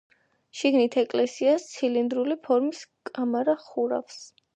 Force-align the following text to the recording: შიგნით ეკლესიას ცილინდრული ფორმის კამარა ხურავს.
შიგნით 0.59 0.95
ეკლესიას 1.01 1.67
ცილინდრული 1.73 2.37
ფორმის 2.47 2.81
კამარა 3.11 3.55
ხურავს. 3.67 4.19